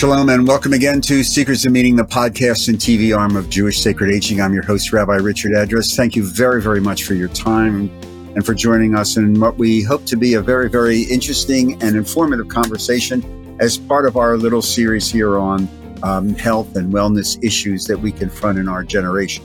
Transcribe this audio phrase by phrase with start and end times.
[0.00, 3.82] Shalom and welcome again to Seekers of Meaning, the podcast and TV arm of Jewish
[3.82, 4.40] Sacred Aging.
[4.40, 5.94] I'm your host, Rabbi Richard Address.
[5.94, 7.90] Thank you very, very much for your time
[8.34, 11.96] and for joining us in what we hope to be a very, very interesting and
[11.96, 15.68] informative conversation as part of our little series here on
[16.02, 19.44] um, health and wellness issues that we confront in our generation.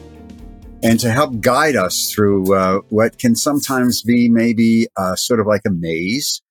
[0.82, 5.48] And to help guide us through uh, what can sometimes be maybe uh, sort of
[5.48, 6.42] like a maze,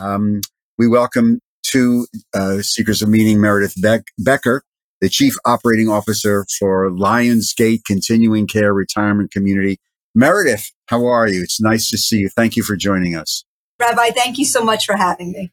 [0.00, 0.40] um,
[0.78, 1.38] we welcome
[1.72, 4.62] to uh, Seekers of Meaning, Meredith Beck- Becker,
[5.00, 9.78] the Chief Operating Officer for Lions Gate Continuing Care Retirement Community.
[10.14, 11.42] Meredith, how are you?
[11.42, 12.28] It's nice to see you.
[12.28, 13.44] Thank you for joining us.
[13.80, 15.50] Rabbi, thank you so much for having me.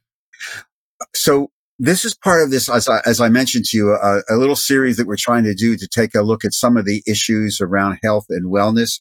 [1.15, 1.49] So,
[1.81, 4.57] this is part of this, as I, as I mentioned to you, a, a little
[4.57, 7.61] series that we're trying to do to take a look at some of the issues
[7.61, 8.99] around health and wellness.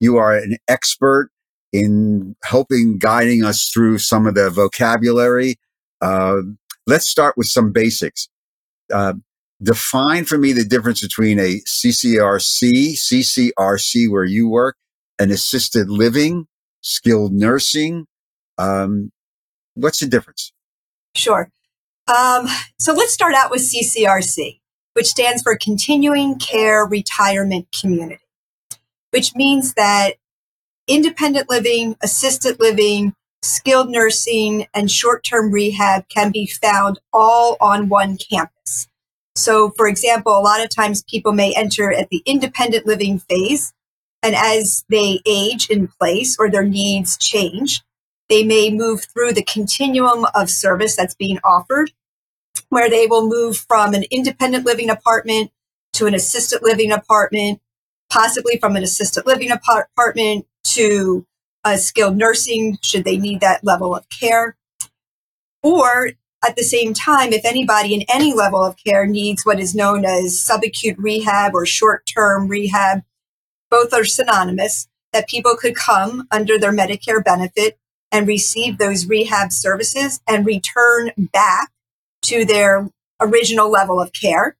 [0.00, 1.30] You are an expert
[1.72, 5.56] in helping guiding us through some of the vocabulary
[6.00, 6.38] uh,
[6.86, 8.28] let's start with some basics.
[8.92, 9.14] Uh,
[9.62, 14.76] define for me the difference between a CCRC, CCRC where you work,
[15.18, 16.46] an assisted living,
[16.80, 18.06] skilled nursing.
[18.56, 19.10] Um,
[19.74, 20.52] what's the difference?
[21.14, 21.50] Sure.
[22.06, 22.46] Um,
[22.78, 24.60] so let's start out with CCRC,
[24.94, 28.24] which stands for Continuing Care Retirement Community,
[29.10, 30.14] which means that
[30.86, 37.88] independent living, assisted living, skilled nursing, and short term rehab can be found all on
[37.88, 38.88] one campus.
[39.36, 43.72] So, for example, a lot of times people may enter at the independent living phase,
[44.22, 47.82] and as they age in place or their needs change,
[48.28, 51.92] they may move through the continuum of service that's being offered,
[52.68, 55.50] where they will move from an independent living apartment
[55.94, 57.60] to an assisted living apartment,
[58.10, 61.24] possibly from an assisted living apartment to
[61.76, 64.56] skilled nursing should they need that level of care.
[65.62, 66.10] Or
[66.46, 70.04] at the same time, if anybody in any level of care needs what is known
[70.04, 73.02] as subacute rehab or short term rehab,
[73.70, 77.78] both are synonymous, that people could come under their Medicare benefit
[78.12, 81.70] and receive those rehab services and return back
[82.22, 82.88] to their
[83.20, 84.56] original level of care.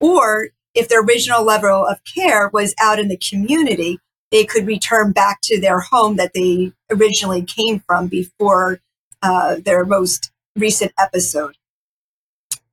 [0.00, 3.98] Or if their original level of care was out in the community,
[4.34, 8.80] they could return back to their home that they originally came from before
[9.22, 11.56] uh, their most recent episode.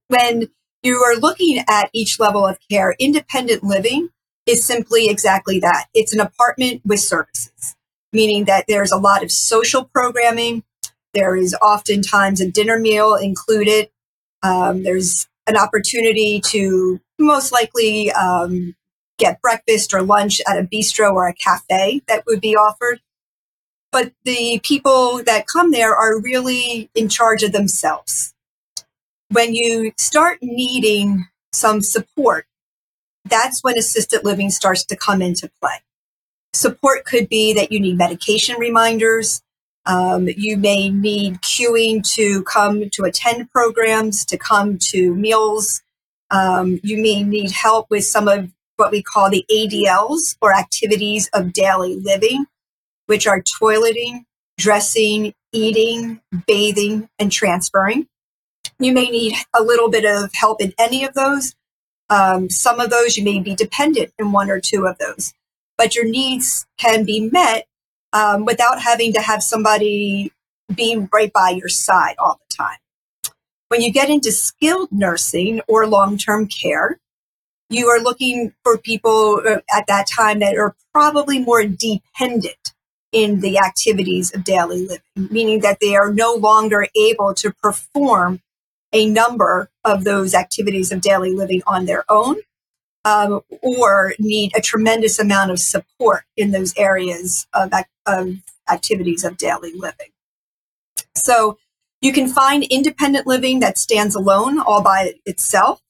[0.08, 0.50] When
[0.82, 4.10] you are looking at each level of care, independent living
[4.48, 5.86] is simply exactly that.
[5.94, 7.76] It's an apartment with services,
[8.12, 10.64] meaning that there's a lot of social programming.
[11.14, 13.92] There is oftentimes a dinner meal included.
[14.42, 18.76] Um, there's an opportunity to most likely um,
[19.22, 23.00] get breakfast or lunch at a bistro or a cafe that would be offered.
[23.92, 28.34] But the people that come there are really in charge of themselves.
[29.30, 32.46] When you start needing some support,
[33.26, 35.84] that's when assisted living starts to come into play.
[36.54, 39.42] Support could be that you need medication reminders.
[39.86, 45.82] Um, you may need cueing to come to attend programs, to come to meals.
[46.30, 51.30] Um, you may need help with some of what we call the ADLs or activities
[51.34, 52.46] of daily living,
[53.06, 54.26] which are toileting,
[54.58, 58.08] dressing, eating, bathing, and transferring.
[58.80, 61.54] You may need a little bit of help in any of those.
[62.10, 65.36] Um, some of those you may be dependent in one or two of those,
[65.78, 67.68] but your needs can be met
[68.14, 70.32] um, without having to have somebody
[70.74, 72.78] being right by your side all the time.
[73.68, 77.00] When you get into skilled nursing or long term care,
[77.72, 82.74] you are looking for people uh, at that time that are probably more dependent
[83.12, 88.42] in the activities of daily living, meaning that they are no longer able to perform
[88.94, 92.38] a number of those activities of daily living on their own
[93.06, 97.72] um, or need a tremendous amount of support in those areas of,
[98.06, 98.36] of
[98.70, 100.10] activities of daily living.
[101.16, 101.58] So
[102.02, 105.82] you can find independent living that stands alone all by itself.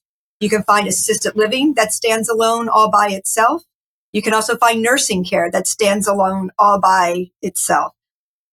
[0.41, 3.63] You can find assisted living that stands alone all by itself.
[4.11, 7.93] You can also find nursing care that stands alone all by itself.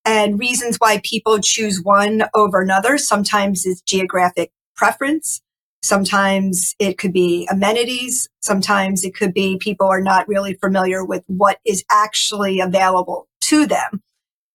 [0.05, 5.41] And reasons why people choose one over another sometimes is geographic preference.
[5.83, 8.29] Sometimes it could be amenities.
[8.41, 13.67] Sometimes it could be people are not really familiar with what is actually available to
[13.67, 14.03] them.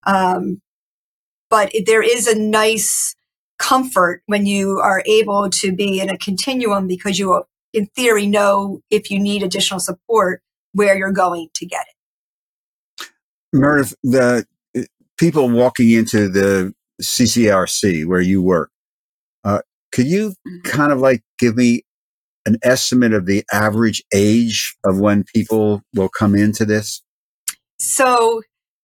[0.05, 0.61] Um,
[1.49, 3.15] but there is a nice
[3.63, 8.81] comfort when you are able to be in a continuum because you, in theory, know
[8.89, 10.41] if you need additional support
[10.73, 13.07] where you're going to get it.
[13.53, 14.45] Meredith, the
[15.17, 18.69] people walking into the CCRC where you work,
[19.43, 19.59] uh,
[19.93, 20.33] Could you
[20.63, 21.83] kind of like give me
[22.45, 27.01] an estimate of the average age of when people will come into this?
[27.79, 28.41] So,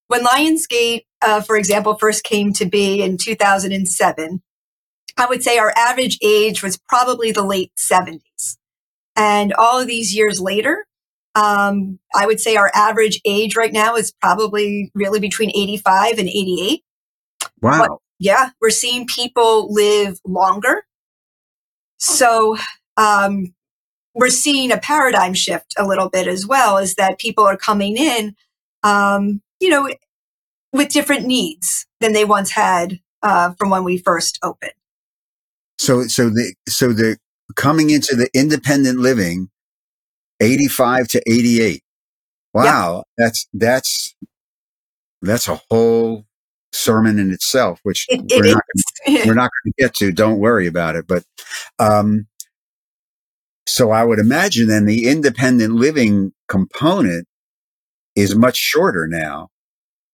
[0.08, 4.42] when Lions Gate, uh, for example, first came to be in 2007,
[5.16, 8.56] I would say our average age was probably the late 70s.
[9.16, 10.86] And all of these years later,
[11.34, 16.28] um, I would say our average age right now is probably really between 85 and
[16.28, 16.82] 88.
[17.60, 17.78] Wow.
[17.78, 20.84] But, yeah, we're seeing people live longer.
[21.98, 22.56] So
[22.96, 23.54] um,
[24.14, 27.96] we're seeing a paradigm shift a little bit as well, is that people are coming
[27.96, 28.34] in,
[28.82, 29.88] um, you know,
[30.72, 34.72] with different needs than they once had uh, from when we first opened.
[35.80, 37.16] So, so the so the
[37.56, 39.48] coming into the independent living,
[40.38, 41.82] eighty five to eighty eight.
[42.52, 43.04] Wow, yep.
[43.16, 44.14] that's that's
[45.22, 46.26] that's a whole
[46.74, 48.62] sermon in itself, which it, it we're, not
[49.06, 50.12] gonna, we're, not going to get to.
[50.12, 51.06] Don't worry about it.
[51.06, 51.24] But
[51.78, 52.26] um,
[53.66, 57.26] so I would imagine then the independent living component
[58.14, 59.48] is much shorter now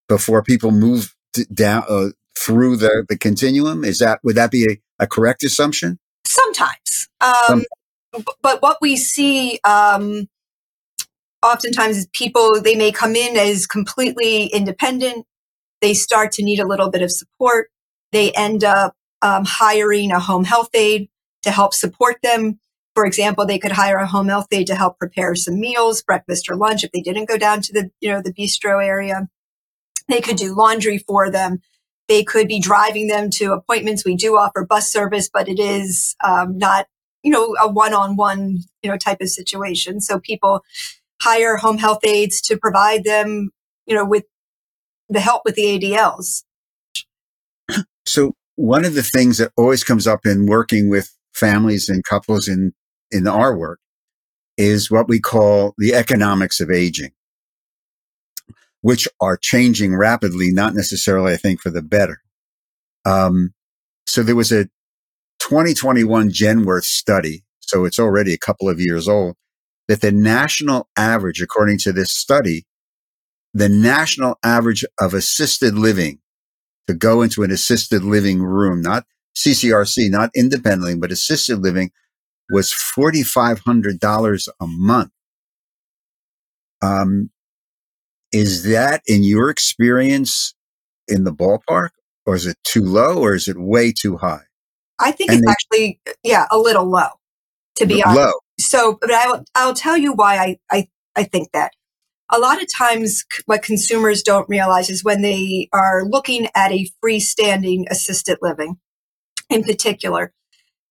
[0.09, 1.13] before people move
[1.53, 3.85] down uh, through the, the continuum.
[3.85, 5.99] Is that would that be a, a correct assumption?
[6.27, 7.65] Sometimes, um,
[8.15, 10.29] Some- but what we see um,
[11.43, 15.27] oftentimes is people they may come in as completely independent
[15.81, 17.71] they start to need a little bit of support.
[18.13, 21.09] They end up um, hiring a home health aide
[21.43, 22.59] to help support them.
[22.95, 26.49] For example, they could hire a home health aide to help prepare some meals, breakfast
[26.51, 29.29] or lunch if they didn't go down to the, you know, the bistro area.
[30.09, 31.61] They could do laundry for them.
[32.09, 34.05] They could be driving them to appointments.
[34.05, 36.87] We do offer bus service, but it is um, not,
[37.23, 40.01] you know, a one-on-one, you know, type of situation.
[40.01, 40.63] So people
[41.21, 43.51] hire home health aides to provide them,
[43.87, 44.25] you know, with
[45.09, 46.45] the help with the ADLs.
[48.07, 52.49] So one of the things that always comes up in working with families and couples
[52.49, 52.73] in,
[53.11, 53.81] in our work
[54.57, 57.11] is what we call the economics of aging,
[58.81, 62.21] which are changing rapidly, not necessarily, I think, for the better.
[63.05, 63.55] Um,
[64.07, 64.65] so there was a
[65.41, 69.37] 2021 Genworth study, so it's already a couple of years old,
[69.89, 72.67] that the national average, according to this study,
[73.55, 76.19] the national average of assisted living
[76.87, 79.05] to go into an assisted living room, not
[79.37, 81.91] CCRC, not independently, but assisted living
[82.51, 85.11] was $4,500 a month.
[86.83, 87.31] Um,
[88.37, 90.55] is that in your experience
[91.09, 91.91] in the ballpark
[92.25, 94.45] or is it too low or is it way too high?
[94.99, 97.09] I think and it's they, actually, yeah, a little low
[97.77, 98.21] to be honest.
[98.21, 98.33] Low.
[98.59, 101.73] So, but I will, I'll tell you why I, I, I think that
[102.31, 106.91] a lot of times what consumers don't realize is when they are looking at a
[107.05, 108.79] freestanding assisted living
[109.49, 110.33] in particular,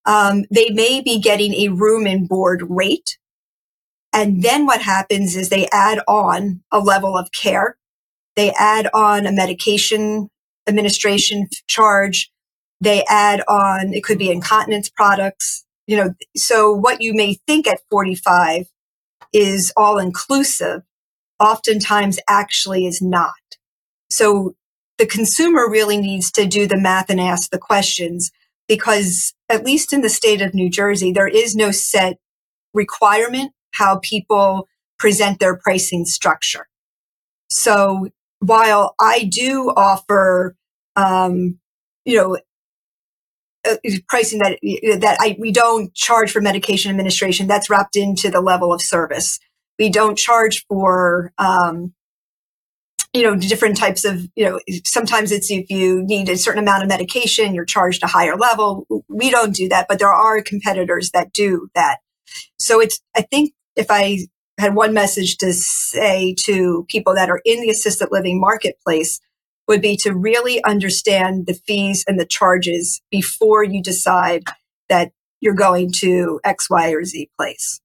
[0.05, 3.17] um, they may be getting a room and board rate.
[4.15, 7.77] And then what happens is they add on a level of care.
[8.37, 10.29] They add on a medication
[10.67, 12.31] administration charge.
[12.79, 17.67] They add on, it could be incontinence products, you know, so what you may think
[17.67, 18.67] at 45
[19.33, 20.81] is all inclusive
[21.39, 23.33] oftentimes actually is not.
[24.09, 24.55] So
[24.97, 28.31] the consumer really needs to do the math and ask the questions
[28.67, 32.17] because at least in the state of New Jersey, there is no set
[32.73, 34.67] requirement how people
[34.97, 36.67] present their pricing structure.
[37.49, 40.55] So while I do offer,
[40.95, 41.59] um,
[42.05, 42.37] you know,
[43.67, 43.75] uh,
[44.07, 44.59] pricing that
[44.99, 49.39] that I we don't charge for medication administration, that's wrapped into the level of service.
[49.79, 51.93] We don't charge for, um,
[53.13, 56.83] you know, different types of, you know, sometimes it's if you need a certain amount
[56.83, 58.85] of medication, you're charged a higher level.
[59.09, 61.97] We don't do that, but there are competitors that do that.
[62.59, 64.27] So it's, I think if I
[64.57, 69.19] had one message to say to people that are in the assisted living marketplace
[69.67, 74.43] would be to really understand the fees and the charges before you decide
[74.89, 77.81] that you're going to X, Y, or Z place.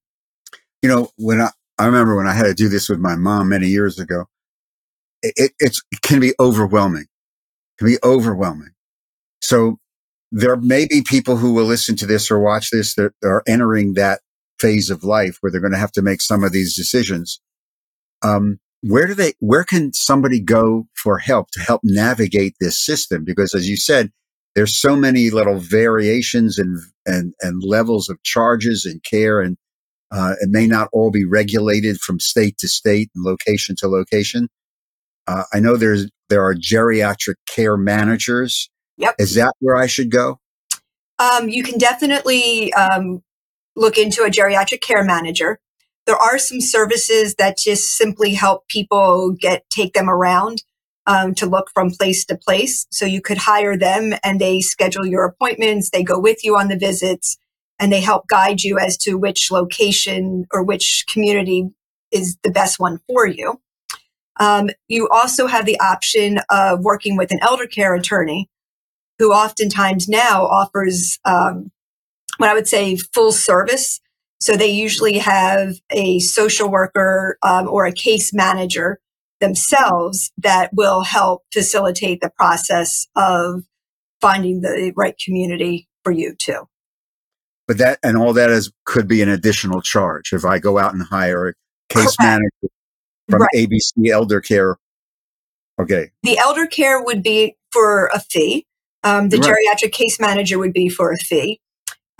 [0.81, 3.49] You know, when I, I remember when I had to do this with my mom
[3.49, 4.25] many years ago.
[5.23, 7.03] It, it can be overwhelming.
[7.03, 8.71] It can be overwhelming.
[9.41, 9.77] So
[10.31, 13.93] there may be people who will listen to this or watch this that are entering
[13.95, 14.21] that
[14.61, 17.41] phase of life where they're going to have to make some of these decisions.
[18.21, 23.23] Um, where do they, where can somebody go for help to help navigate this system?
[23.25, 24.11] Because as you said,
[24.55, 29.57] there's so many little variations and, and, and levels of charges and care and
[30.11, 34.49] uh, it may not all be regulated from state to state and location to location.
[35.25, 38.69] Uh, I know there's there are geriatric care managers.
[38.97, 39.15] Yep.
[39.19, 40.39] Is that where I should go?
[41.19, 43.21] Um, you can definitely um,
[43.75, 45.59] look into a geriatric care manager.
[46.05, 50.63] There are some services that just simply help people get take them around
[51.05, 52.87] um, to look from place to place.
[52.91, 55.89] So you could hire them, and they schedule your appointments.
[55.89, 57.37] They go with you on the visits,
[57.79, 61.69] and they help guide you as to which location or which community
[62.11, 63.59] is the best one for you.
[64.39, 68.49] Um, you also have the option of working with an elder care attorney
[69.19, 71.71] who oftentimes now offers um,
[72.41, 74.01] what I would say full service.
[74.39, 78.99] So they usually have a social worker um, or a case manager
[79.39, 83.63] themselves that will help facilitate the process of
[84.19, 86.67] finding the right community for you too.
[87.67, 90.93] But that and all that is could be an additional charge if I go out
[90.93, 91.53] and hire a
[91.89, 92.17] case Correct.
[92.19, 92.73] manager
[93.29, 93.49] from right.
[93.55, 94.77] ABC Elder Care.
[95.79, 96.11] Okay.
[96.23, 98.65] The elder care would be for a fee.
[99.03, 99.55] Um, the right.
[99.55, 101.59] geriatric case manager would be for a fee.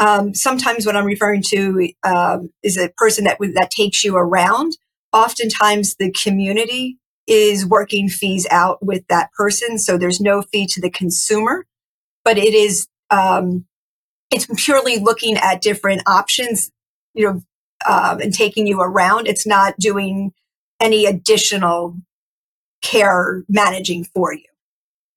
[0.02, 4.78] Um, sometimes what I'm referring to um, is a person that that takes you around.
[5.14, 10.82] Oftentimes, the community is working fees out with that person, so there's no fee to
[10.82, 11.68] the consumer,
[12.26, 13.66] but it is um,
[14.32, 16.72] it's purely looking at different options,
[17.14, 17.42] you know,
[17.88, 19.28] um, and taking you around.
[19.28, 20.32] It's not doing
[20.80, 21.96] any additional
[22.82, 24.46] care managing for you.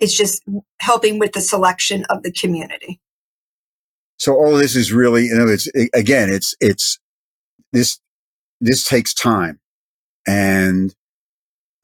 [0.01, 0.43] It's just
[0.81, 3.01] helping with the selection of the community.
[4.25, 6.99] So all this is really, you know, it's again, it's it's
[7.75, 8.01] this
[8.59, 9.61] this takes time,
[10.27, 10.95] and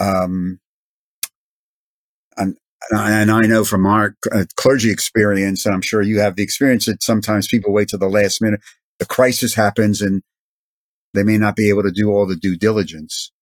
[0.01, 0.59] um,
[2.39, 2.57] and,
[2.91, 6.87] and I know from our uh, clergy experience, and I'm sure you have the experience
[6.87, 8.63] that sometimes people wait till the last minute.
[9.01, 10.23] The crisis happens, and
[11.13, 13.33] they may not be able to do all the due diligence.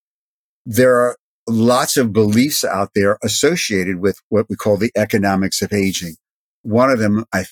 [0.67, 1.17] There are
[1.49, 6.17] lots of beliefs out there associated with what we call the economics of aging.
[6.63, 7.45] One of them, I,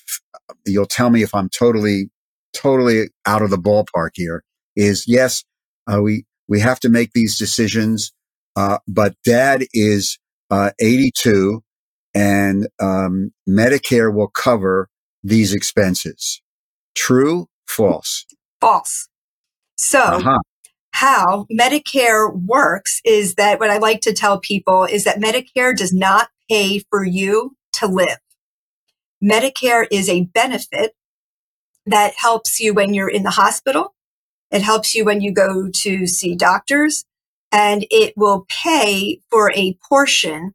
[0.64, 2.10] you'll tell me if I'm totally,
[2.52, 4.42] totally out of the ballpark here
[4.74, 5.44] is yes,
[5.86, 8.12] uh, we, we have to make these decisions.
[8.54, 10.18] Uh, but dad is,
[10.50, 11.62] uh, 82
[12.14, 14.88] and, um, Medicare will cover
[15.22, 16.40] these expenses.
[16.94, 17.48] True?
[17.66, 18.24] False?
[18.60, 19.08] False.
[19.76, 20.38] So uh-huh
[20.96, 25.92] how Medicare works is that what I like to tell people is that Medicare does
[25.92, 28.16] not pay for you to live.
[29.22, 30.92] Medicare is a benefit
[31.86, 33.94] that helps you when you're in the hospital.
[34.50, 37.04] It helps you when you go to see doctors
[37.52, 40.52] and it will pay for a portion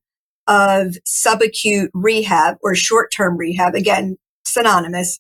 [0.48, 3.75] of subacute rehab or short-term rehab.
[3.75, 5.20] Again, synonymous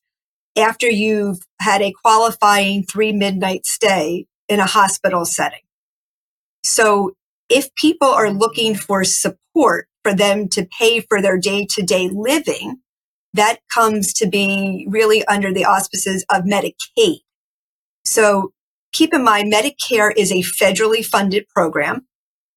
[0.57, 5.61] after you've had a qualifying three midnight stay in a hospital setting.
[6.63, 7.13] So
[7.49, 12.09] if people are looking for support for them to pay for their day to day
[12.11, 12.81] living,
[13.33, 17.19] that comes to be really under the auspices of Medicaid.
[18.03, 18.51] So
[18.91, 22.07] keep in mind, Medicare is a federally funded program.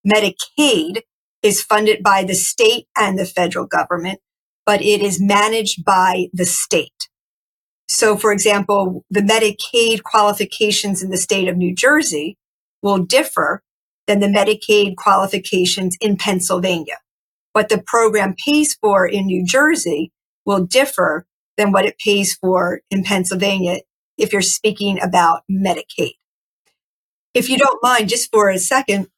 [0.06, 1.02] Medicaid
[1.42, 4.20] is funded by the state and the federal government,
[4.66, 7.08] but it is managed by the state.
[7.86, 12.38] So, for example, the Medicaid qualifications in the state of New Jersey
[12.82, 13.62] will differ
[14.06, 16.98] than the Medicaid qualifications in Pennsylvania.
[17.52, 20.10] What the program pays for in New Jersey
[20.44, 23.80] will differ than what it pays for in Pennsylvania
[24.18, 26.14] if you're speaking about Medicaid.
[27.32, 29.08] If you don't mind, just for a second,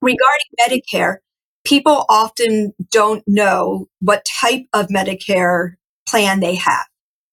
[0.00, 1.18] regarding Medicare,
[1.64, 5.74] people often don't know what type of Medicare
[6.08, 6.86] plan they have.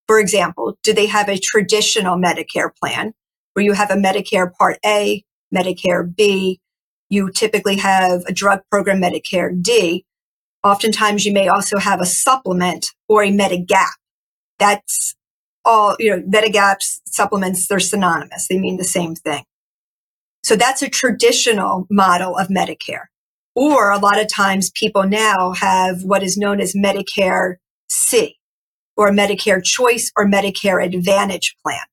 [0.08, 3.13] For example, do they have a traditional Medicare plan
[3.54, 5.24] where you have a Medicare Part A,
[5.56, 6.60] Medicare B?
[7.10, 10.05] You typically have a drug program, Medicare D.
[10.65, 13.93] Oftentimes you may also have a supplement or a Medigap.
[14.57, 15.13] That's
[15.63, 18.48] all, you know, Medigaps supplements, they're synonymous.
[18.48, 19.43] They mean the same thing.
[20.43, 23.05] So that's a traditional model of Medicare.
[23.53, 27.57] Or a lot of times people now have what is known as Medicare
[27.88, 28.38] C
[28.98, 31.86] or Medicare Choice or Medicare Advantage plan,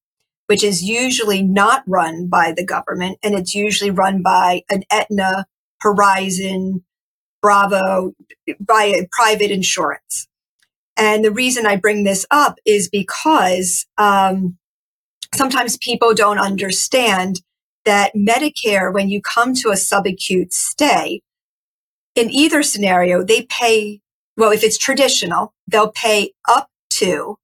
[0.46, 5.46] which is usually not run by the government and it's usually run by an Aetna,
[5.82, 6.84] Horizon,
[7.42, 8.14] Bravo,
[8.61, 10.28] by private insurance.
[10.96, 14.56] And the reason I bring this up is because um,
[15.34, 17.40] sometimes people don't understand
[17.84, 21.20] that Medicare, when you come to a subacute stay,
[22.14, 24.00] in either scenario, they pay,
[24.37, 27.37] well, if it's traditional, they'll pay up to,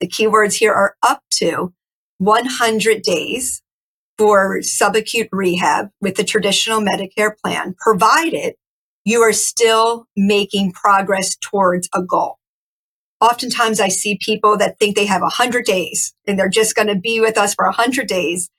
[0.00, 1.74] the keywords here are up to
[2.18, 3.62] 100 days
[4.16, 8.54] for subacute rehab with the traditional Medicare plan, provided
[9.10, 12.36] you are still making progress towards a goal.
[13.20, 16.96] Oftentimes I see people that think they have 100 days and they're just going to
[16.96, 18.50] be with us for 100 days.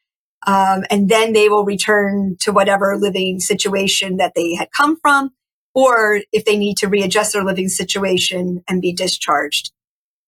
[0.45, 5.31] Um, and then they will return to whatever living situation that they had come from,
[5.73, 9.71] or if they need to readjust their living situation and be discharged.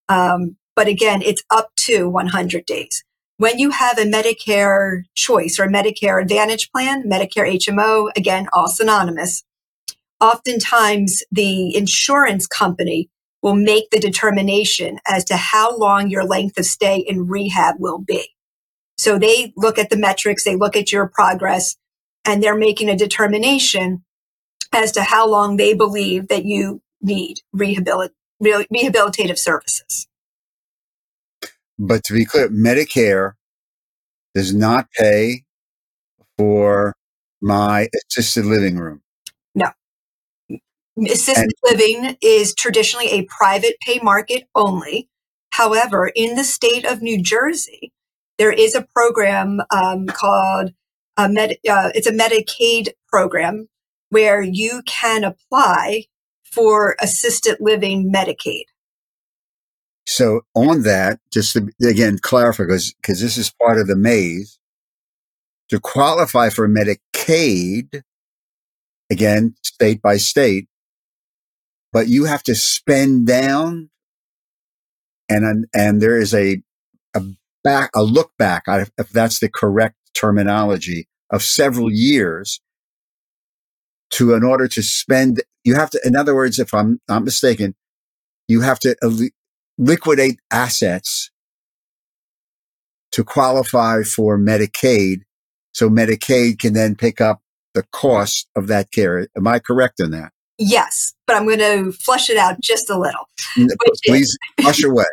[0.10, 3.04] Um, but again, it's up to 100 days.
[3.38, 9.44] When you have a Medicare choice or Medicare Advantage plan, Medicare HMO, again, all synonymous,
[10.24, 13.10] oftentimes the insurance company
[13.42, 18.00] will make the determination as to how long your length of stay in rehab will
[18.00, 18.30] be.
[18.98, 21.76] So they look at the metrics, they look at your progress,
[22.24, 24.06] and they're making a determination
[24.72, 28.12] as to how long they believe that you need rehabilit-
[28.42, 30.08] rehabilitative services.
[31.78, 33.34] But to be clear, Medicare
[34.34, 35.44] does not pay
[36.38, 36.96] for
[37.42, 39.03] my assisted living room.
[40.98, 45.10] Assisted and- living is traditionally a private pay market only.
[45.52, 47.92] However, in the state of New Jersey,
[48.38, 50.72] there is a program um, called
[51.18, 53.68] a Med- uh, it's a Medicaid program
[54.10, 56.06] where you can apply
[56.44, 58.66] for assisted living Medicaid.
[60.06, 64.60] So on that, just to again clarify, because because this is part of the maze.
[65.70, 68.02] To qualify for Medicaid,
[69.10, 70.68] again, state by state,
[71.94, 73.92] but you have to spend down,
[75.30, 76.64] and and there is a
[77.16, 77.24] a
[77.64, 82.62] back a look back, if that's the correct terminology, of several years
[84.12, 85.44] to in order to spend.
[85.64, 87.76] You have to, in other words, if I'm not mistaken,
[88.50, 88.98] you have to
[89.78, 91.32] liquidate assets
[93.14, 95.22] to qualify for Medicaid.
[95.74, 97.42] So Medicaid can then pick up
[97.76, 99.30] the cost of that care.
[99.38, 100.33] Am I correct in that?
[100.58, 103.28] Yes, but I'm going to flush it out just a little.
[104.06, 105.06] Please is, flush away.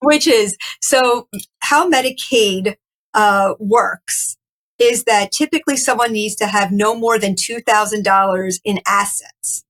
[0.00, 1.28] which is so
[1.60, 2.76] how Medicaid
[3.14, 4.36] uh, works
[4.78, 9.64] is that typically someone needs to have no more than $2,000 in assets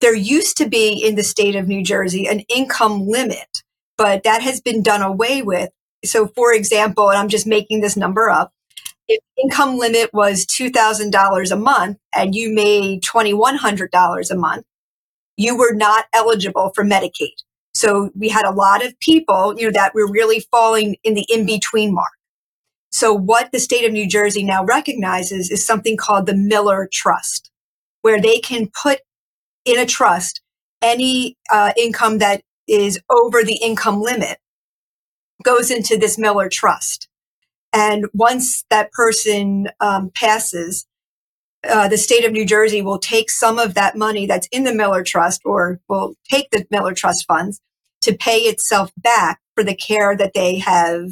[0.00, 3.62] there used to be in the state of New Jersey an income limit,
[3.96, 5.70] but that has been done away with.
[6.04, 8.52] So, for example, and I'm just making this number up,
[9.10, 14.66] if income limit was $2,000 a month and you made $2,100 a month,
[15.36, 17.34] you were not eligible for Medicaid.
[17.74, 21.26] So we had a lot of people, you know, that were really falling in the
[21.30, 22.10] in between mark.
[22.92, 27.50] So what the state of New Jersey now recognizes is something called the Miller Trust,
[28.02, 29.00] where they can put
[29.66, 30.42] in a trust,
[30.82, 34.38] any uh, income that is over the income limit
[35.44, 37.09] goes into this Miller Trust.
[37.72, 40.86] And once that person um, passes,
[41.68, 44.74] uh, the state of New Jersey will take some of that money that's in the
[44.74, 47.60] Miller Trust or will take the Miller Trust funds
[48.02, 51.10] to pay itself back for the care that they have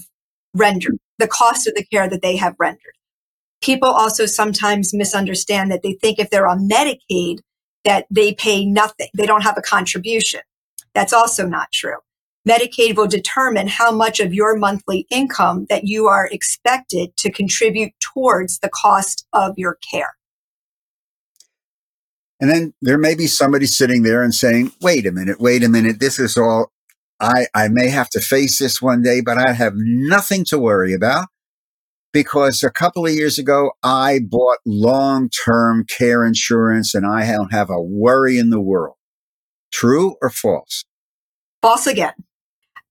[0.55, 2.95] rendered, the cost of the care that they have rendered.
[3.61, 7.41] People also sometimes misunderstand that they think if they're on Medicaid,
[7.85, 9.09] that they pay nothing.
[9.17, 10.41] They don't have a contribution.
[10.95, 11.97] That's also not true.
[12.49, 17.93] Medicaid will determine how much of your monthly income that you are expected to contribute
[18.01, 20.15] towards the cost of your care.
[22.41, 25.69] And then there may be somebody sitting there and saying, wait a minute, wait a
[25.69, 25.99] minute.
[25.99, 26.71] This is all
[27.21, 30.95] I, I may have to face this one day, but I have nothing to worry
[30.95, 31.27] about
[32.13, 37.53] because a couple of years ago, I bought long term care insurance and I don't
[37.53, 38.97] have a worry in the world.
[39.73, 40.85] True or false?
[41.61, 42.15] False again.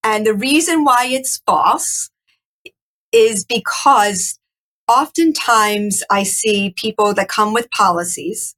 [0.08, 2.10] And the reason why it's false
[3.12, 4.40] is because
[4.88, 8.56] oftentimes I see people that come with policies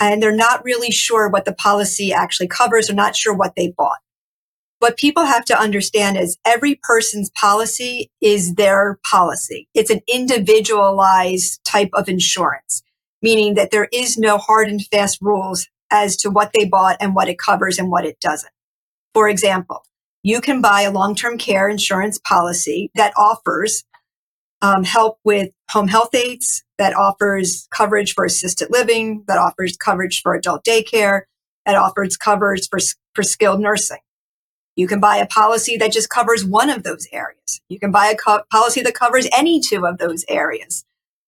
[0.00, 2.88] and they're not really sure what the policy actually covers.
[2.88, 3.98] They're not sure what they bought
[4.80, 9.68] what people have to understand is every person's policy is their policy.
[9.74, 12.82] It's an individualized type of insurance,
[13.22, 17.14] meaning that there is no hard and fast rules as to what they bought and
[17.14, 18.52] what it covers and what it doesn't.
[19.14, 19.84] For example,
[20.22, 23.84] you can buy a long-term care insurance policy that offers
[24.60, 30.20] um, help with home health aides, that offers coverage for assisted living, that offers coverage
[30.22, 31.22] for adult daycare,
[31.66, 32.78] that offers coverage for,
[33.14, 33.98] for skilled nursing.
[34.74, 37.60] You can buy a policy that just covers one of those areas.
[37.68, 40.84] You can buy a co- policy that covers any two of those areas.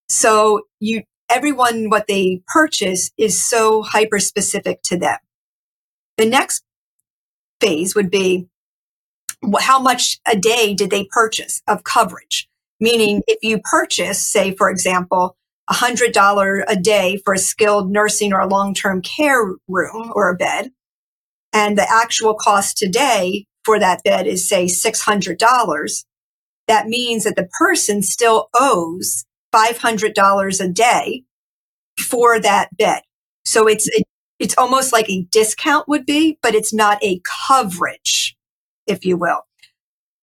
[0.09, 5.19] So you, everyone, what they purchase is so hyper specific to them.
[6.17, 6.63] The next
[7.61, 8.49] phase would be
[9.61, 12.49] how much a day did they purchase of coverage?
[12.81, 15.37] Meaning if you purchase, say, for example,
[15.71, 20.71] $100 a day for a skilled nursing or a long-term care room or a bed,
[21.53, 26.05] and the actual cost today for that bed is say $600,
[26.69, 31.25] that means that the person still owes $500 a day
[31.99, 33.03] for that bed.
[33.45, 34.05] So it's, it,
[34.39, 38.37] it's almost like a discount would be, but it's not a coverage,
[38.91, 39.41] if you will.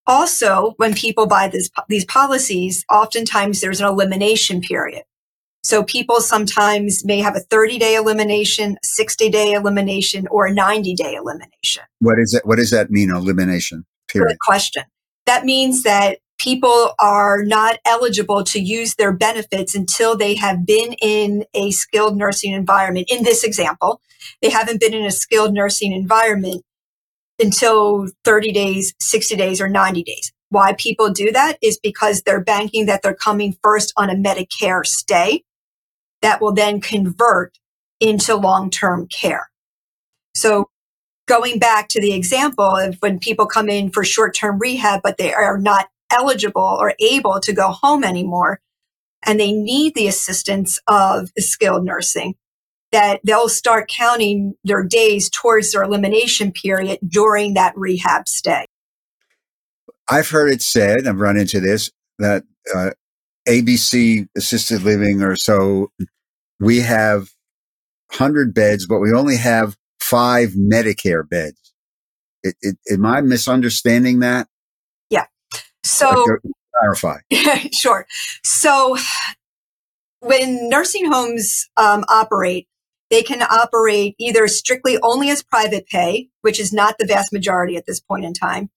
[0.06, 5.04] Also, when people buy this, these policies, oftentimes there's an elimination period.
[5.64, 10.96] So people sometimes may have a 30 day elimination, 60 day elimination, or a 90
[10.96, 11.84] day elimination.
[12.00, 12.46] What is that?
[12.46, 13.10] What does that mean?
[13.10, 14.30] Elimination period.
[14.30, 14.84] Good question.
[15.26, 20.94] That means that people are not eligible to use their benefits until they have been
[21.02, 23.08] in a skilled nursing environment.
[23.10, 24.02] In this example,
[24.42, 26.64] they haven't been in a skilled nursing environment
[27.40, 30.32] until 30 days, 60 days, or 90 days.
[30.50, 34.86] Why people do that is because they're banking that they're coming first on a Medicare
[34.86, 35.44] stay
[36.22, 37.58] that will then convert
[38.00, 39.50] into long-term care.
[40.36, 40.70] So
[41.28, 45.34] going back to the example of when people come in for short-term rehab, but they
[45.34, 48.62] are not eligible or able to go home anymore
[49.26, 52.36] and they need the assistance of skilled nursing
[52.92, 58.66] that they'll start counting their days towards their elimination period during that rehab stay.
[60.10, 62.92] I've heard it said, I've run into this, that uh,
[63.48, 65.92] ABC assisted living or so,
[66.60, 67.30] we have
[68.10, 71.74] 100 beds, but we only have five Medicare beds.
[72.44, 74.48] It, it, am I misunderstanding that?
[75.10, 75.26] Yeah.
[75.84, 76.26] So,
[76.80, 77.18] clarify.
[77.74, 78.06] sure.
[78.44, 78.98] So,
[80.20, 82.68] when nursing homes um, operate,
[83.10, 87.78] they can operate either strictly only as private pay, which is not the vast majority
[87.78, 88.70] at this point in time,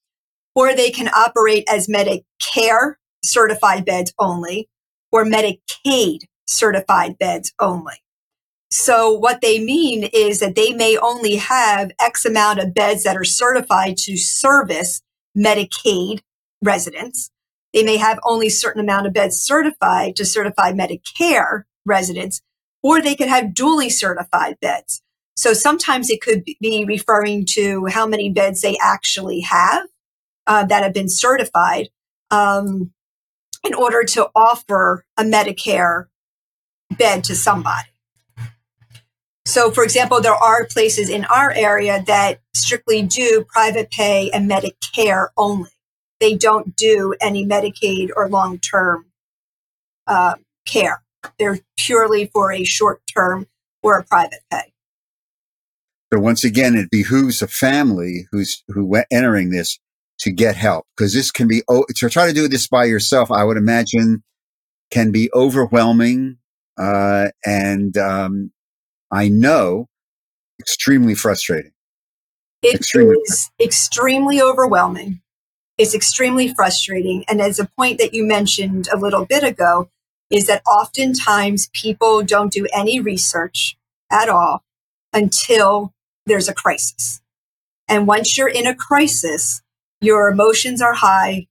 [0.55, 4.69] or they can operate as Medicare certified beds only
[5.13, 7.95] or Medicaid certified beds only.
[8.71, 13.17] So what they mean is that they may only have X amount of beds that
[13.17, 15.03] are certified to service
[15.37, 16.21] Medicaid
[16.63, 17.31] residents.
[17.75, 22.43] They may have only certain amount of beds certified to certify Medicare residents,
[22.83, 25.03] or they could have duly certified beds.
[25.37, 29.87] So sometimes it could be referring to how many beds they actually have
[30.47, 31.89] uh, that have been certified
[32.31, 32.93] um,
[33.65, 36.07] in order to offer a Medicare
[36.99, 37.89] bed to somebody.
[39.47, 44.49] So, for example, there are places in our area that strictly do private pay and
[44.51, 45.71] Medicare only.
[46.21, 49.07] They don't do any Medicaid or long term
[50.07, 50.35] uh,
[50.67, 51.03] care.
[51.39, 53.47] They're purely for a short term
[53.83, 54.73] or a private pay.
[56.13, 59.79] So once again, it behooves a family who's who entering this
[60.21, 63.31] to get help because this can be oh, to try to do this by yourself.
[63.31, 64.23] I would imagine
[64.91, 66.39] can be overwhelming,
[66.79, 68.51] uh, and um,
[69.13, 69.89] I know
[70.59, 71.73] extremely frustrating.
[72.63, 75.23] It extremely is extremely overwhelming.
[75.79, 79.91] It's extremely frustrating, and as a point that you mentioned a little bit ago,
[80.31, 83.77] is that oftentimes people don't do any research
[84.11, 84.63] at all
[85.13, 85.93] until
[86.27, 87.21] there's a crisis.
[87.89, 89.63] And once you're in a crisis,
[90.01, 91.49] your emotions are high.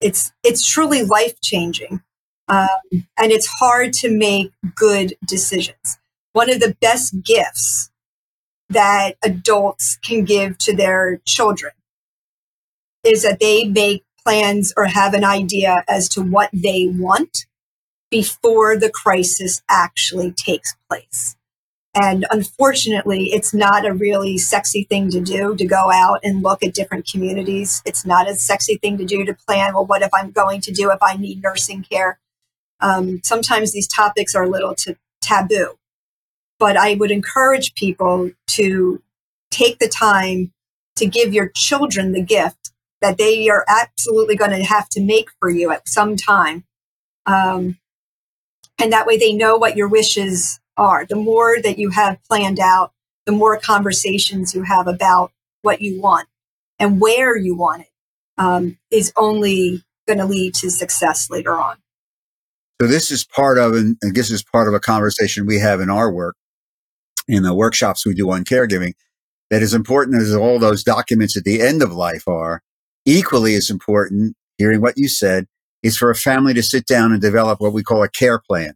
[0.00, 2.02] It's, it's truly life changing.
[2.48, 5.98] Um, and it's hard to make good decisions.
[6.32, 7.90] One of the best gifts
[8.70, 11.72] that adults can give to their children
[13.04, 17.46] is that they make plans or have an idea as to what they want
[18.12, 21.34] before the crisis actually takes place.
[21.94, 26.62] And unfortunately, it's not a really sexy thing to do to go out and look
[26.62, 27.82] at different communities.
[27.86, 30.72] It's not a sexy thing to do to plan, well, what if I'm going to
[30.72, 32.18] do if I need nursing care?
[32.80, 35.78] Um, sometimes these topics are a little t- taboo.
[36.58, 39.02] But I would encourage people to
[39.50, 40.52] take the time
[40.96, 45.30] to give your children the gift that they are absolutely going to have to make
[45.40, 46.64] for you at some time.
[47.26, 47.78] Um,
[48.82, 51.06] and that way they know what your wishes are.
[51.06, 52.92] The more that you have planned out,
[53.26, 55.30] the more conversations you have about
[55.62, 56.26] what you want
[56.80, 57.88] and where you want it
[58.38, 61.76] um, is only going to lead to success later on.
[62.80, 65.88] So this is part of, and this is part of a conversation we have in
[65.88, 66.34] our work,
[67.28, 68.94] in the workshops we do on caregiving,
[69.50, 72.62] that as important as all those documents at the end of life are,
[73.06, 75.46] equally as important, hearing what you said,
[75.82, 78.74] is for a family to sit down and develop what we call a care plan.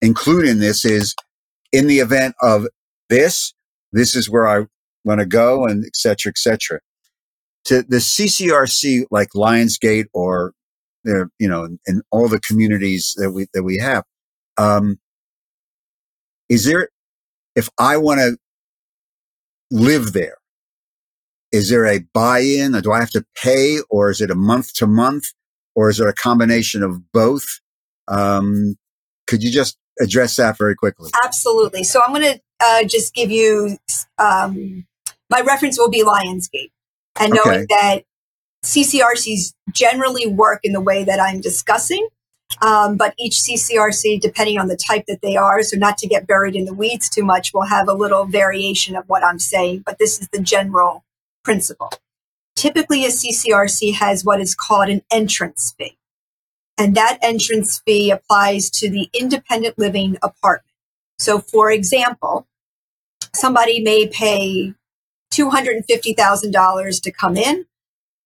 [0.00, 1.14] Including this is
[1.72, 2.66] in the event of
[3.08, 3.54] this,
[3.92, 4.66] this is where I
[5.04, 6.80] want to go and et cetera, et cetera.
[7.66, 10.52] To the CCRC like Lions Gate or
[11.04, 14.04] you know, in all the communities that we, that we have,
[14.56, 14.98] um,
[16.48, 16.88] is there,
[17.56, 18.36] if I want to
[19.70, 20.36] live there,
[21.50, 24.72] is there a buy-in or do I have to pay or is it a month
[24.74, 25.24] to month
[25.74, 27.60] or is it a combination of both?
[28.08, 28.76] Um,
[29.26, 31.10] could you just address that very quickly?
[31.24, 31.84] Absolutely.
[31.84, 33.76] So I'm going to uh, just give you
[34.18, 34.86] um,
[35.30, 36.72] my reference will be Lions Gate
[37.18, 37.66] and knowing okay.
[37.68, 38.04] that
[38.64, 42.06] CCRCs generally work in the way that I'm discussing.
[42.60, 46.26] Um, but each CCRC, depending on the type that they are, so not to get
[46.26, 49.82] buried in the weeds too much, will have a little variation of what I'm saying.
[49.86, 51.04] But this is the general
[51.42, 51.90] principle.
[52.62, 55.98] Typically, a CCRC has what is called an entrance fee.
[56.78, 60.72] And that entrance fee applies to the independent living apartment.
[61.18, 62.46] So, for example,
[63.34, 64.74] somebody may pay
[65.34, 67.66] $250,000 to come in.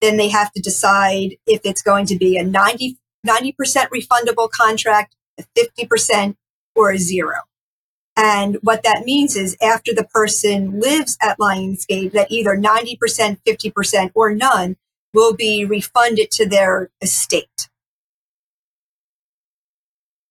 [0.02, 3.54] Then they have to decide if it's going to be a 90, 90%
[3.88, 6.36] refundable contract, a 50%,
[6.74, 7.36] or a zero.
[8.16, 12.98] And what that means is after the person lives at Lions Gate, that either 90%,
[13.46, 14.76] 50%, or none
[15.12, 17.68] will be refunded to their estate.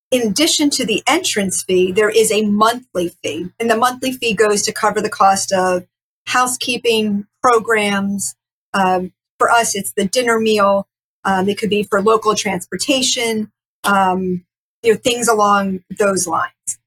[0.09, 4.33] In addition to the entrance fee, there is a monthly fee, and the monthly fee
[4.33, 5.85] goes to cover the cost of
[6.27, 8.35] housekeeping programs.
[8.73, 10.87] Um, for us, it's the dinner meal.
[11.23, 13.51] Um, it could be for local transportation,
[13.83, 14.45] um,
[14.83, 16.79] you know, things along those lines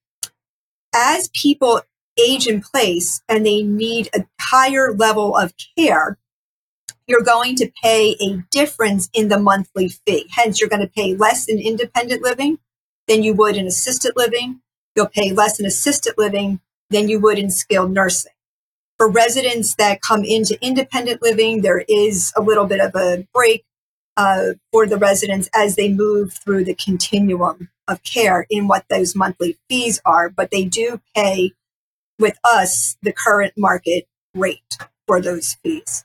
[0.95, 1.83] as people
[2.19, 6.19] age in place and they need a higher level of care,
[7.07, 10.27] you're going to pay a difference in the monthly fee.
[10.31, 12.59] Hence, you're going to pay less in independent living
[13.07, 14.61] than you would in assisted living.
[14.95, 18.33] You'll pay less in assisted living than you would in skilled nursing.
[18.99, 23.65] For residents that come into independent living, there is a little bit of a break
[24.17, 29.17] uh, for the residents as they move through the continuum of care in what those
[29.17, 31.53] monthly fees are, but they do pay
[32.19, 36.05] with us the current market rate for those fees.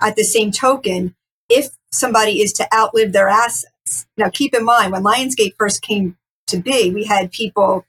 [0.00, 1.14] At the same token,
[1.48, 5.82] if somebody is to outlive their assets, now keep in mind when Lions Gate first
[5.82, 7.84] came to be, we had people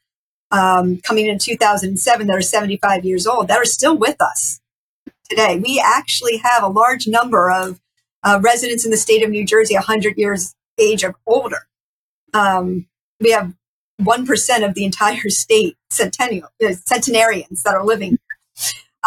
[0.51, 4.59] um, coming in 2007 that are 75 years old that are still with us
[5.29, 5.59] today.
[5.59, 7.79] We actually have a large number of
[8.23, 11.67] uh, residents in the state of New Jersey 100 years age or older.
[12.33, 12.87] Um,
[13.19, 13.53] we have
[14.01, 18.17] 1% of the entire state centennial, uh, centenarians that are living.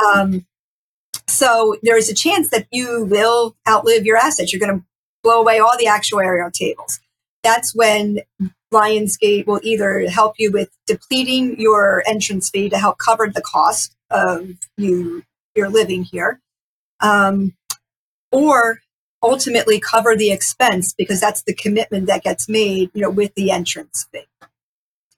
[0.05, 0.47] Um,
[1.27, 4.53] so there is a chance that you will outlive your assets.
[4.53, 4.85] You're going to
[5.23, 7.01] blow away all the actuarial tables.
[7.43, 8.21] That's when
[8.71, 13.43] Lions Gate will either help you with depleting your entrance fee to help cover the
[13.43, 15.23] cost of you
[15.55, 16.41] your living here,
[17.01, 17.55] um,
[18.31, 18.81] or
[19.23, 23.51] ultimately cover the expense because that's the commitment that gets made, you know, with the
[23.51, 24.25] entrance fee.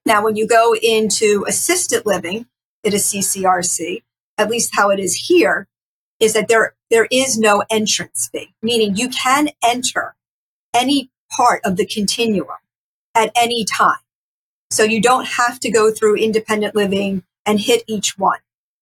[0.06, 2.46] Now, when you go into assisted living
[2.84, 4.02] at a CCRC,
[4.36, 5.66] at least how it is here,
[6.20, 10.14] is that there there is no entrance fee, meaning you can enter
[10.74, 12.58] any part of the continuum
[13.14, 13.98] at any time.
[14.70, 18.38] So you don't have to go through independent living and hit each one.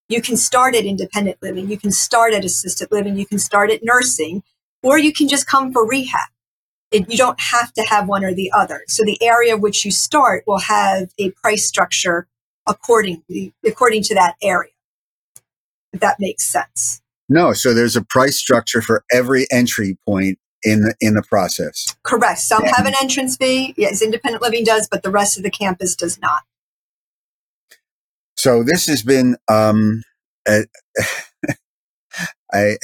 [0.09, 3.71] You can start at independent living, you can start at assisted living, you can start
[3.71, 4.43] at nursing,
[4.83, 6.29] or you can just come for rehab.
[6.91, 8.83] It, you don't have to have one or the other.
[8.89, 12.29] So the area which you start will have a price structure
[12.67, 14.73] accordingly, according to that area.
[15.93, 17.01] If that makes sense.
[17.29, 21.97] No, so there's a price structure for every entry point in the in the process.
[22.03, 22.39] Correct.
[22.39, 25.97] Some have an entrance fee, yes, independent living does, but the rest of the campus
[25.97, 26.43] does not.
[28.37, 30.03] So this has been um,
[30.47, 30.65] a,
[32.55, 32.77] a,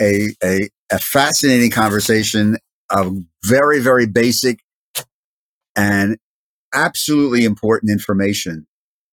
[0.43, 2.57] a, a fascinating conversation
[2.91, 4.61] of very, very basic
[5.77, 6.19] and
[6.75, 8.67] absolutely important information,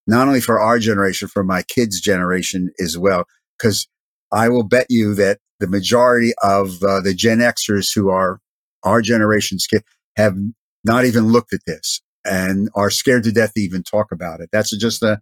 [0.07, 3.25] not only for our generation, for my kids' generation as well.
[3.57, 3.87] Because
[4.31, 8.39] I will bet you that the majority of uh, the Gen Xers who are
[8.83, 9.83] our generation's kids
[10.17, 10.35] have
[10.83, 14.49] not even looked at this and are scared to death to even talk about it.
[14.51, 15.19] That's just a,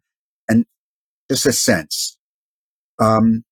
[0.49, 0.65] and
[1.29, 2.17] just a sense.
[2.99, 3.43] Um,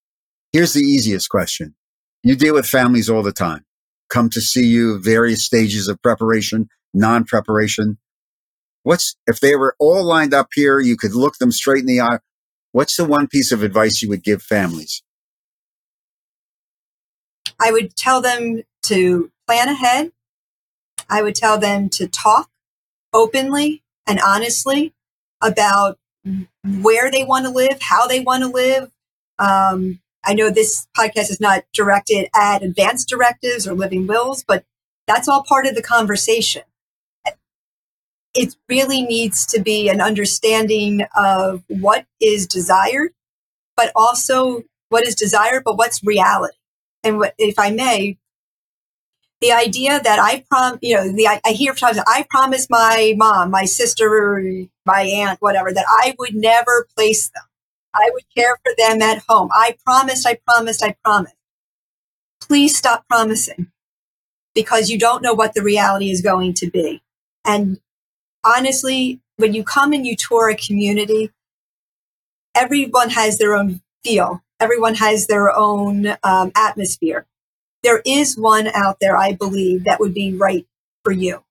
[0.51, 1.75] here's the easiest question.
[2.23, 3.65] You deal with families all the time,
[4.09, 7.97] come to see you, various stages of preparation, non preparation.
[8.83, 12.01] What's, if they were all lined up here, you could look them straight in the
[12.01, 12.19] eye.
[12.71, 15.03] What's the one piece of advice you would give families?
[17.59, 20.11] I would tell them to plan ahead.
[21.09, 22.49] I would tell them to talk
[23.13, 24.93] openly and honestly
[25.41, 25.99] about
[26.63, 28.91] where they want to live, how they want to live,
[29.39, 34.65] um, I know this podcast is not directed at advanced directives or living wills, but
[35.07, 36.63] that's all part of the conversation.
[38.33, 43.11] It really needs to be an understanding of what is desired,
[43.77, 46.57] but also what is desired, but what's reality.
[47.03, 48.17] and what, if I may,
[49.41, 53.15] the idea that I prom, you know, the I, I hear times I promised my
[53.17, 54.43] mom, my sister,
[54.85, 57.43] my aunt, whatever, that I would never place them.
[57.93, 59.49] I would care for them at home.
[59.53, 61.35] I promised, I promised, I promised.
[62.41, 63.71] Please stop promising
[64.55, 67.01] because you don't know what the reality is going to be.
[67.45, 67.79] And
[68.43, 71.31] honestly, when you come and you tour a community,
[72.55, 74.41] everyone has their own feel.
[74.59, 77.25] Everyone has their own um, atmosphere
[77.83, 80.65] there is one out there, I believe, that would be right
[81.03, 81.43] for you.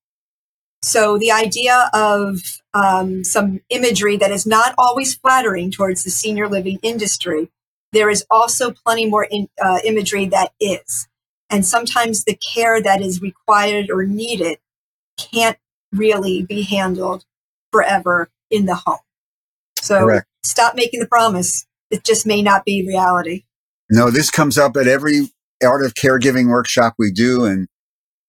[0.82, 2.40] So the idea of
[2.72, 7.50] um, some imagery that is not always flattering towards the senior living industry,
[7.92, 11.08] there is also plenty more in, uh, imagery that is.
[11.50, 14.58] And sometimes the care that is required or needed
[15.18, 15.58] can't
[15.92, 17.24] really be handled
[17.72, 18.98] forever in the home.
[19.82, 20.26] So Correct.
[20.44, 21.66] stop making the promise.
[21.90, 23.44] It just may not be reality.
[23.90, 25.30] No, this comes up at every
[25.62, 27.68] art of caregiving workshop we do and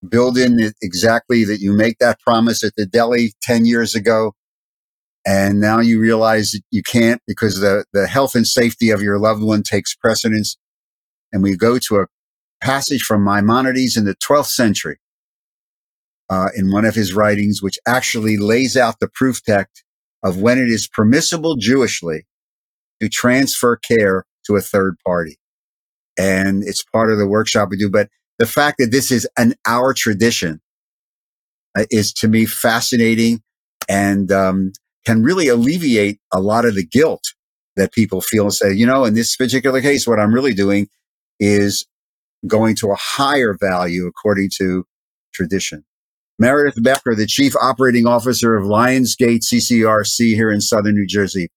[0.07, 4.33] build in exactly that you make that promise at the deli 10 years ago.
[5.25, 9.19] And now you realize that you can't because the, the health and safety of your
[9.19, 10.57] loved one takes precedence.
[11.31, 12.07] And we go to a
[12.61, 14.99] passage from Maimonides in the 12th century,
[16.29, 19.83] uh, in one of his writings, which actually lays out the proof text
[20.23, 22.23] of when it is permissible Jewishly
[23.01, 25.37] to transfer care to a third party
[26.17, 27.89] and it's part of the workshop we do.
[27.89, 28.09] But
[28.41, 30.59] the fact that this is an our tradition
[31.77, 33.39] uh, is to me fascinating
[33.87, 34.71] and um,
[35.05, 37.21] can really alleviate a lot of the guilt
[37.75, 40.87] that people feel and say, you know, in this particular case, what I'm really doing
[41.39, 41.85] is
[42.47, 44.85] going to a higher value according to
[45.35, 45.85] tradition.
[46.39, 51.49] Meredith Becker, the Chief Operating Officer of Lions Gate CCRC here in Southern New Jersey.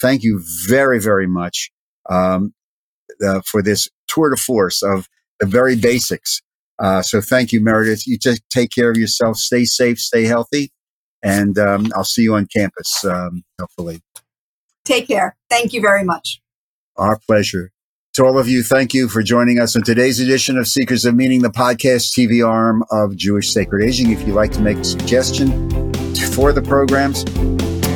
[0.00, 1.70] Thank you very, very much
[2.10, 2.52] um,
[3.24, 5.06] uh, for this tour de force of
[5.42, 6.40] the very basics.
[6.78, 8.06] Uh, so thank you, Meredith.
[8.06, 9.36] You just take care of yourself.
[9.36, 10.70] Stay safe, stay healthy,
[11.22, 14.00] and um, I'll see you on campus, um, hopefully.
[14.84, 15.36] Take care.
[15.50, 16.40] Thank you very much.
[16.96, 17.72] Our pleasure.
[18.14, 21.14] To all of you, thank you for joining us on today's edition of Seekers of
[21.14, 24.10] Meaning, the podcast TV arm of Jewish Sacred Aging.
[24.10, 25.50] If you'd like to make a suggestion
[26.32, 27.24] for the programs,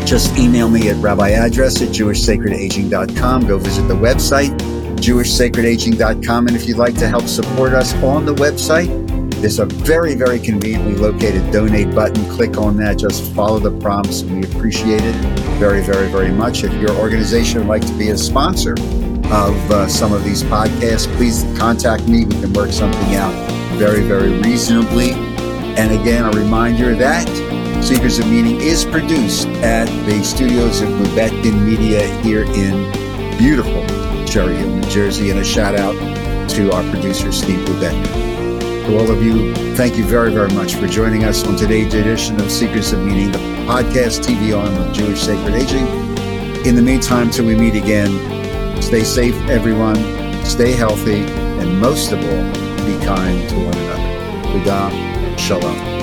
[0.09, 3.47] just email me at rabbiaddress at jewishsacredaging.com.
[3.47, 6.47] Go visit the website jewishsacredaging.com.
[6.47, 9.07] And if you'd like to help support us on the website,
[9.41, 12.25] there's a very, very conveniently located donate button.
[12.31, 12.99] Click on that.
[12.99, 14.23] Just follow the prompts.
[14.23, 15.15] We appreciate it
[15.59, 16.65] very, very, very much.
[16.65, 21.07] If your organization would like to be a sponsor of uh, some of these podcasts,
[21.17, 22.25] please contact me.
[22.25, 23.33] We can work something out
[23.75, 25.13] very, very reasonably.
[25.77, 27.29] And again, a reminder that
[27.85, 32.91] Seekers of Meaning is produced at the studios of Lubetkin Media here in
[33.39, 33.96] beautiful
[34.37, 35.95] Cherry Hill, New Jersey, and a shout out
[36.51, 38.61] to our producer, Steve Lubetkin.
[38.85, 42.39] To all of you, thank you very, very much for joining us on today's edition
[42.39, 45.87] of Seekers of Meaning, the podcast TV arm of Jewish Sacred Aging.
[46.67, 48.13] In the meantime, till we meet again,
[48.83, 49.97] stay safe, everyone,
[50.45, 52.53] stay healthy, and most of all,
[52.85, 55.39] be kind to one another.
[55.39, 55.96] Shalom.